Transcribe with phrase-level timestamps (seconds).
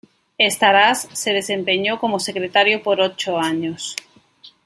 [0.49, 3.95] Starace se desempeñó como secretario por ocho años.